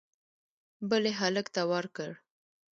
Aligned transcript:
بل 0.89 1.03
یې 1.09 1.13
هلک 1.19 1.47
ته 1.55 1.61
ورکړ 1.71 2.09